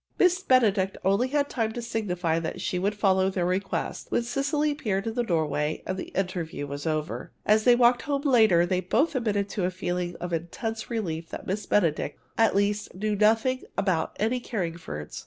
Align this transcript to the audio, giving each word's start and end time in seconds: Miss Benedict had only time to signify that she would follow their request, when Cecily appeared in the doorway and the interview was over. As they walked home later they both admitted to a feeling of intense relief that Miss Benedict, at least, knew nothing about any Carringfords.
Miss 0.17 0.41
Benedict 0.41 0.95
had 0.95 1.01
only 1.05 1.29
time 1.29 1.73
to 1.73 1.79
signify 1.83 2.39
that 2.39 2.59
she 2.59 2.79
would 2.79 2.95
follow 2.95 3.29
their 3.29 3.45
request, 3.45 4.07
when 4.09 4.23
Cecily 4.23 4.71
appeared 4.71 5.05
in 5.05 5.13
the 5.13 5.21
doorway 5.21 5.83
and 5.85 5.95
the 5.95 6.07
interview 6.17 6.65
was 6.65 6.87
over. 6.87 7.31
As 7.45 7.65
they 7.65 7.75
walked 7.75 8.01
home 8.01 8.23
later 8.23 8.65
they 8.65 8.81
both 8.81 9.15
admitted 9.15 9.47
to 9.49 9.65
a 9.65 9.69
feeling 9.69 10.15
of 10.15 10.33
intense 10.33 10.89
relief 10.89 11.29
that 11.29 11.45
Miss 11.45 11.67
Benedict, 11.67 12.19
at 12.35 12.55
least, 12.55 12.95
knew 12.95 13.15
nothing 13.15 13.61
about 13.77 14.17
any 14.19 14.39
Carringfords. 14.39 15.19